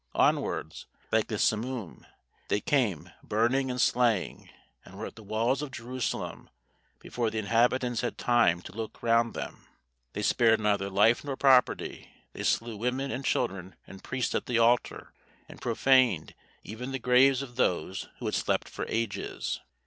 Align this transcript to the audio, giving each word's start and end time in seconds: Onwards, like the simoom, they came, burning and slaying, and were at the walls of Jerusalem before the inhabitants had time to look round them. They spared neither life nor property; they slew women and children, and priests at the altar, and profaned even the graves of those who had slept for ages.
Onwards, 0.15 0.87
like 1.11 1.27
the 1.27 1.37
simoom, 1.37 2.07
they 2.47 2.59
came, 2.59 3.11
burning 3.21 3.69
and 3.69 3.79
slaying, 3.79 4.49
and 4.83 4.97
were 4.97 5.05
at 5.05 5.15
the 5.15 5.21
walls 5.21 5.61
of 5.61 5.69
Jerusalem 5.69 6.49
before 6.99 7.29
the 7.29 7.37
inhabitants 7.37 8.01
had 8.01 8.17
time 8.17 8.63
to 8.63 8.71
look 8.71 9.03
round 9.03 9.35
them. 9.35 9.67
They 10.13 10.23
spared 10.23 10.59
neither 10.59 10.89
life 10.89 11.23
nor 11.23 11.37
property; 11.37 12.09
they 12.33 12.41
slew 12.41 12.77
women 12.77 13.11
and 13.11 13.23
children, 13.23 13.75
and 13.85 14.03
priests 14.03 14.33
at 14.33 14.47
the 14.47 14.57
altar, 14.57 15.13
and 15.47 15.61
profaned 15.61 16.33
even 16.63 16.93
the 16.93 16.97
graves 16.97 17.43
of 17.43 17.55
those 17.55 18.09
who 18.17 18.25
had 18.25 18.33
slept 18.33 18.69
for 18.69 18.85
ages. 18.89 19.59